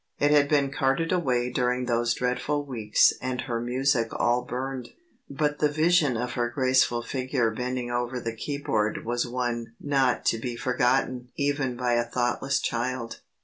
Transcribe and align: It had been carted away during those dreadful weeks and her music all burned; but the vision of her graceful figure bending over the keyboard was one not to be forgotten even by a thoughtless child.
It 0.17 0.31
had 0.31 0.49
been 0.49 0.71
carted 0.71 1.11
away 1.11 1.51
during 1.51 1.85
those 1.85 2.15
dreadful 2.15 2.65
weeks 2.65 3.13
and 3.21 3.41
her 3.41 3.61
music 3.61 4.07
all 4.13 4.41
burned; 4.41 4.89
but 5.29 5.59
the 5.59 5.69
vision 5.69 6.17
of 6.17 6.31
her 6.31 6.49
graceful 6.49 7.03
figure 7.03 7.51
bending 7.51 7.91
over 7.91 8.19
the 8.19 8.35
keyboard 8.35 9.05
was 9.05 9.27
one 9.27 9.75
not 9.79 10.25
to 10.25 10.39
be 10.39 10.55
forgotten 10.55 11.29
even 11.35 11.75
by 11.77 11.93
a 11.93 12.03
thoughtless 12.09 12.59
child. 12.59 13.19